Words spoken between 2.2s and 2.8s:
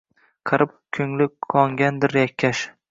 yakkash.